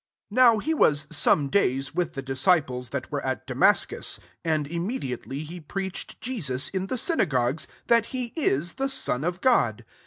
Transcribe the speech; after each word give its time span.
Now 0.31 0.57
he 0.57 0.73
was 0.73 1.05
some 1.11 1.47
days 1.47 1.93
with 1.93 2.15
he 2.15 2.23
disciples, 2.23 2.89
that 2.89 3.11
were 3.11 3.23
at 3.23 3.45
Da 3.45 3.53
aascus. 3.53 4.17
20 4.41 4.41
And 4.55 4.65
immediately 4.65 5.45
te 5.45 5.59
preached 5.59 6.19
Jesus 6.19 6.69
in 6.69 6.87
the 6.87 6.95
syna 6.95 7.27
;ogues, 7.27 7.67
that 7.85 8.07
he 8.07 8.33
is 8.35 8.77
the 8.81 8.89
son 8.89 9.23
of 9.23 9.41
jrod. 9.41 9.81